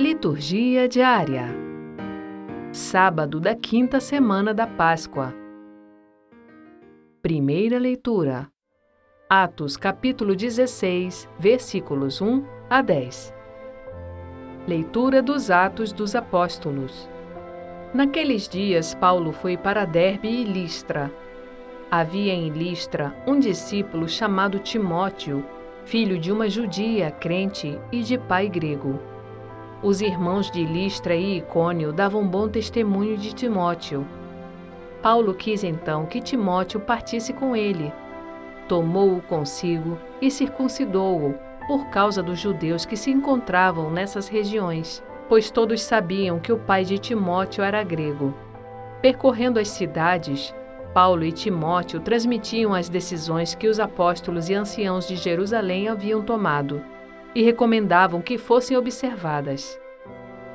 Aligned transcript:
Liturgia 0.00 0.86
diária. 0.88 1.48
Sábado 2.70 3.40
da 3.40 3.56
quinta 3.56 3.98
semana 3.98 4.54
da 4.54 4.64
Páscoa. 4.64 5.34
Primeira 7.20 7.80
leitura. 7.80 8.46
Atos, 9.28 9.76
capítulo 9.76 10.36
16, 10.36 11.28
versículos 11.36 12.20
1 12.20 12.44
a 12.70 12.80
10. 12.80 13.34
Leitura 14.68 15.20
dos 15.20 15.50
Atos 15.50 15.92
dos 15.92 16.14
Apóstolos. 16.14 17.10
Naqueles 17.92 18.48
dias, 18.48 18.94
Paulo 18.94 19.32
foi 19.32 19.56
para 19.56 19.84
Derbe 19.84 20.28
e 20.28 20.44
Listra. 20.44 21.12
Havia 21.90 22.32
em 22.34 22.50
Listra 22.50 23.12
um 23.26 23.40
discípulo 23.40 24.08
chamado 24.08 24.60
Timóteo, 24.60 25.44
filho 25.84 26.20
de 26.20 26.30
uma 26.30 26.48
judia 26.48 27.10
crente 27.10 27.76
e 27.90 28.04
de 28.04 28.16
pai 28.16 28.48
grego. 28.48 29.17
Os 29.80 30.00
irmãos 30.00 30.50
de 30.50 30.64
Listra 30.64 31.14
e 31.14 31.38
Icônio 31.38 31.92
davam 31.92 32.26
bom 32.26 32.48
testemunho 32.48 33.16
de 33.16 33.32
Timóteo. 33.32 34.04
Paulo 35.00 35.32
quis 35.32 35.62
então 35.62 36.04
que 36.04 36.20
Timóteo 36.20 36.80
partisse 36.80 37.32
com 37.32 37.54
ele. 37.54 37.92
Tomou-o 38.66 39.22
consigo 39.22 39.96
e 40.20 40.32
circuncidou-o, 40.32 41.32
por 41.68 41.86
causa 41.90 42.20
dos 42.20 42.40
judeus 42.40 42.84
que 42.84 42.96
se 42.96 43.12
encontravam 43.12 43.88
nessas 43.88 44.26
regiões, 44.26 45.00
pois 45.28 45.48
todos 45.48 45.80
sabiam 45.80 46.40
que 46.40 46.52
o 46.52 46.58
pai 46.58 46.84
de 46.84 46.98
Timóteo 46.98 47.62
era 47.62 47.84
grego. 47.84 48.34
Percorrendo 49.00 49.60
as 49.60 49.68
cidades, 49.68 50.52
Paulo 50.92 51.22
e 51.22 51.30
Timóteo 51.30 52.00
transmitiam 52.00 52.74
as 52.74 52.88
decisões 52.88 53.54
que 53.54 53.68
os 53.68 53.78
apóstolos 53.78 54.48
e 54.48 54.54
anciãos 54.54 55.06
de 55.06 55.14
Jerusalém 55.14 55.86
haviam 55.88 56.20
tomado 56.20 56.82
e 57.38 57.42
recomendavam 57.42 58.20
que 58.20 58.36
fossem 58.36 58.76
observadas. 58.76 59.80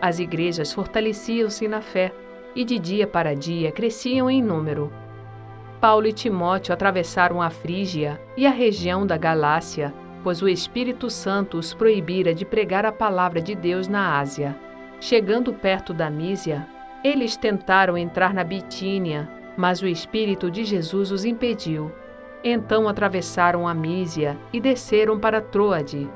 As 0.00 0.18
igrejas 0.18 0.72
fortaleciam-se 0.72 1.68
na 1.68 1.80
fé 1.80 2.12
e 2.56 2.64
de 2.64 2.76
dia 2.76 3.06
para 3.06 3.36
dia 3.36 3.70
cresciam 3.70 4.28
em 4.28 4.42
número. 4.42 4.92
Paulo 5.80 6.08
e 6.08 6.12
Timóteo 6.12 6.74
atravessaram 6.74 7.40
a 7.40 7.50
Frígia 7.50 8.20
e 8.36 8.48
a 8.48 8.50
região 8.50 9.06
da 9.06 9.16
Galácia, 9.16 9.94
pois 10.24 10.42
o 10.42 10.48
Espírito 10.48 11.08
Santo 11.08 11.56
os 11.56 11.72
proibira 11.72 12.34
de 12.34 12.44
pregar 12.44 12.84
a 12.84 12.90
palavra 12.90 13.40
de 13.40 13.54
Deus 13.54 13.86
na 13.86 14.18
Ásia. 14.18 14.58
Chegando 14.98 15.54
perto 15.54 15.94
da 15.94 16.10
Mísia, 16.10 16.66
eles 17.04 17.36
tentaram 17.36 17.96
entrar 17.96 18.34
na 18.34 18.42
Bitínia, 18.42 19.30
mas 19.56 19.80
o 19.80 19.86
Espírito 19.86 20.50
de 20.50 20.64
Jesus 20.64 21.12
os 21.12 21.24
impediu. 21.24 21.92
Então 22.42 22.88
atravessaram 22.88 23.68
a 23.68 23.72
Mísia 23.72 24.36
e 24.52 24.60
desceram 24.60 25.16
para 25.16 25.40
Troade, 25.40 26.10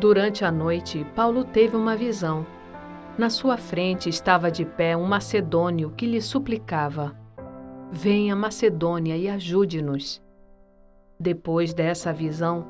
Durante 0.00 0.44
a 0.44 0.52
noite, 0.52 1.04
Paulo 1.16 1.42
teve 1.42 1.76
uma 1.76 1.96
visão. 1.96 2.46
Na 3.18 3.28
sua 3.28 3.56
frente 3.56 4.08
estava 4.08 4.48
de 4.48 4.64
pé 4.64 4.96
um 4.96 5.04
macedônio 5.04 5.90
que 5.90 6.06
lhe 6.06 6.20
suplicava: 6.22 7.16
Venha, 7.90 8.36
Macedônia, 8.36 9.16
e 9.16 9.28
ajude-nos. 9.28 10.22
Depois 11.18 11.74
dessa 11.74 12.12
visão, 12.12 12.64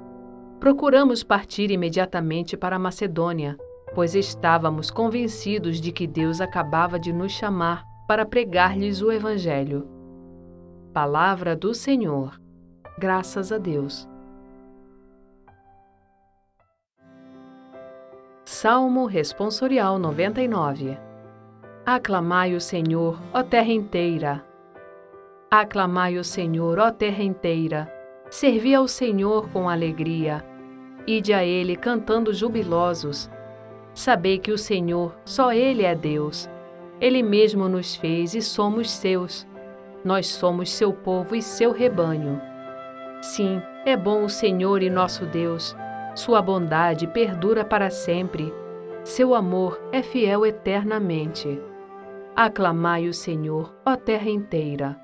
procuramos 0.59 1.23
partir 1.23 1.71
imediatamente 1.71 2.57
para 2.57 2.77
a 2.77 2.79
Macedônia, 2.79 3.59
pois 3.95 4.15
estávamos 4.15 4.91
convencidos 4.91 5.83
de 5.83 5.93
que 5.93 6.07
Deus 6.07 6.41
acabava 6.41 6.99
de 6.99 7.13
nos 7.13 7.33
chamar 7.33 7.85
para 8.07 8.25
pregar-lhes 8.25 9.03
o 9.03 9.13
Evangelho. 9.13 9.87
Palavra 10.95 11.55
do 11.55 11.75
Senhor. 11.75 12.41
Graças 12.99 13.53
a 13.53 13.59
Deus. 13.59 14.08
Salmo 18.51 19.05
Responsorial 19.05 19.99
99 19.99 20.97
Aclamai 21.85 22.55
o 22.55 22.61
Senhor, 22.63 23.21
ó 23.31 23.43
terra 23.43 23.71
inteira. 23.71 24.43
Aclamai 25.51 26.17
o 26.17 26.25
Senhor, 26.25 26.79
ó 26.79 26.91
terra 26.91 27.23
inteira. 27.23 27.93
Servi 28.31 28.75
ao 28.75 28.89
Senhor 28.89 29.51
com 29.51 29.69
alegria. 29.69 30.43
Ide 31.07 31.35
a 31.35 31.45
Ele 31.45 31.77
cantando 31.77 32.33
jubilosos. 32.33 33.31
Sabei 33.93 34.39
que 34.39 34.51
o 34.51 34.57
Senhor, 34.57 35.15
só 35.27 35.53
Ele 35.53 35.85
é 35.85 35.95
Deus. 35.95 36.49
Ele 36.99 37.23
mesmo 37.23 37.69
nos 37.69 37.97
fez 37.97 38.35
e 38.35 38.41
somos 38.41 38.91
seus. 38.91 39.47
Nós 40.03 40.27
somos 40.27 40.71
seu 40.73 40.91
povo 40.91 41.37
e 41.37 41.43
seu 41.43 41.71
rebanho. 41.71 42.41
Sim, 43.21 43.61
é 43.85 43.95
bom 43.95 44.25
o 44.25 44.31
Senhor 44.31 44.83
e 44.83 44.89
nosso 44.89 45.27
Deus 45.27 45.77
sua 46.19 46.43
bondade 46.43 47.07
perdura 47.07 47.65
para 47.65 47.91
sempre. 47.91 48.53
Seu 49.05 49.35
amor 49.35 49.81
é 49.93 50.03
fiel 50.03 50.45
eternamente. 50.45 51.61
Aclamai 52.35 53.07
o 53.07 53.15
Senhor, 53.15 53.73
ó 53.87 53.95
terra 53.97 54.29
inteira. 54.29 55.01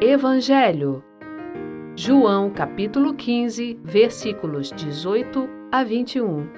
Evangelho. 0.00 1.04
João 1.94 2.48
capítulo 2.50 3.14
15, 3.14 3.78
versículos 3.84 4.72
18 4.72 5.46
a 5.70 5.84
21. 5.84 6.48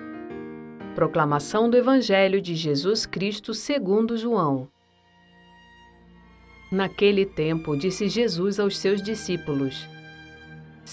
Proclamação 0.94 1.68
do 1.68 1.76
Evangelho 1.76 2.40
de 2.40 2.54
Jesus 2.54 3.06
Cristo 3.06 3.52
segundo 3.52 4.16
João. 4.16 4.68
Naquele 6.70 7.26
tempo 7.26 7.76
disse 7.76 8.08
Jesus 8.08 8.60
aos 8.60 8.78
seus 8.78 9.02
discípulos: 9.02 9.91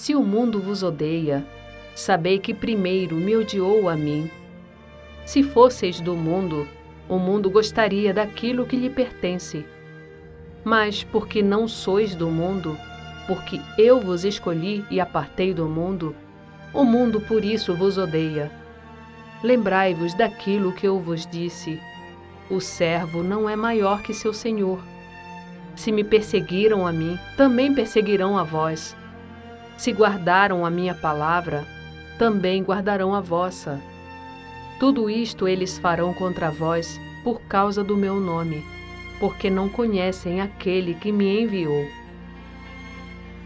se 0.09 0.16
o 0.16 0.24
mundo 0.24 0.59
vos 0.59 0.81
odeia, 0.81 1.46
sabei 1.94 2.40
que 2.40 2.52
primeiro 2.52 3.16
me 3.16 3.36
odiou 3.36 3.88
a 3.88 3.96
mim. 3.96 4.28
Se 5.24 5.44
fosseis 5.44 6.02
do 6.02 6.16
mundo, 6.16 6.68
o 7.08 7.20
mundo 7.20 7.47
gostaria 7.47 8.12
daquilo 8.12 8.66
que 8.66 8.75
lhe 8.75 8.90
pertence. 8.90 9.64
Mas 10.64 11.03
porque 11.03 11.44
não 11.44 11.68
sois 11.68 12.16
do 12.16 12.28
mundo, 12.28 12.75
porque 13.28 13.62
eu 13.78 14.00
vos 14.00 14.25
escolhi 14.25 14.84
e 14.90 15.00
apartei 15.00 15.53
do 15.53 15.68
mundo, 15.68 16.16
o 16.74 16.84
mundo 16.84 17.22
por 17.22 17.46
isso 17.46 17.76
vos 17.76 18.00
odeia. 18.00 18.52
Lembrai-vos 19.44 20.16
daquilo 20.16 20.74
que 20.74 20.88
eu 20.88 21.00
vos 21.00 21.28
disse: 21.28 21.80
o 22.50 22.59
servo 22.59 23.22
não 23.22 23.47
é 23.47 23.56
maior 23.56 24.02
que 24.02 24.12
seu 24.12 24.34
senhor. 24.34 24.80
Se 25.76 25.91
me 25.91 26.03
perseguiram 26.03 26.88
a 26.88 26.91
mim, 26.91 27.16
também 27.38 27.76
perseguirão 27.76 28.40
a 28.40 28.44
vós. 28.44 28.97
Se 29.79 29.94
guardaram 29.94 30.66
a 30.66 30.69
minha 30.69 30.94
palavra, 30.94 31.66
também 32.17 32.62
guardarão 32.62 33.16
a 33.16 33.22
vossa. 33.22 33.79
Tudo 34.78 35.09
isto 35.09 35.47
eles 35.47 35.79
farão 35.79 36.13
contra 36.13 36.51
vós 36.51 37.00
por 37.23 37.40
causa 37.44 37.81
do 37.81 37.95
meu 37.95 38.19
nome, 38.19 38.62
porque 39.22 39.50
não 39.50 39.69
conhecem 39.69 40.41
aquele 40.41 40.95
que 40.95 41.13
me 41.13 41.44
enviou. 41.44 41.88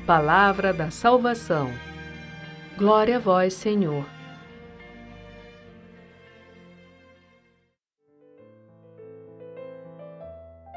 Palavra 0.07 0.73
da 0.73 0.89
salvação. 0.89 1.69
Glória 2.79 3.17
a 3.17 3.19
vós, 3.19 3.53
Senhor. 3.53 4.03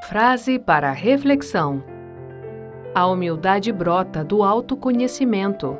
Frase 0.03 0.59
para 0.59 0.91
reflexão. 0.91 1.96
A 2.97 3.05
humildade 3.05 3.71
brota 3.71 4.23
do 4.23 4.41
autoconhecimento. 4.41 5.77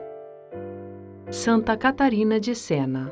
Santa 1.31 1.75
Catarina 1.75 2.39
de 2.39 2.53
Sena 2.53 3.11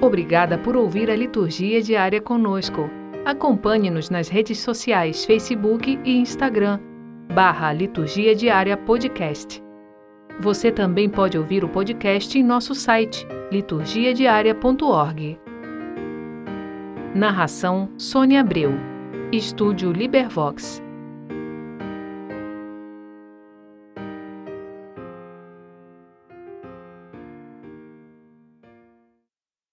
Obrigada 0.00 0.56
por 0.56 0.74
ouvir 0.74 1.10
a 1.10 1.16
liturgia 1.16 1.82
diária 1.82 2.18
conosco. 2.18 2.88
Acompanhe-nos 3.26 4.08
nas 4.08 4.30
redes 4.30 4.58
sociais 4.58 5.26
Facebook 5.26 6.00
e 6.02 6.16
Instagram, 6.16 6.80
barra 7.34 7.74
Liturgia 7.74 8.34
Diária 8.34 8.74
Podcast. 8.74 9.62
Você 10.40 10.72
também 10.72 11.10
pode 11.10 11.36
ouvir 11.36 11.62
o 11.62 11.68
podcast 11.68 12.38
em 12.38 12.42
nosso 12.42 12.74
site, 12.74 13.28
liturgiadiaria.org. 13.52 15.49
Narração 17.14 17.88
Sônia 17.98 18.40
Abreu. 18.40 18.70
Estúdio 19.32 19.90
Libervox. 19.90 20.80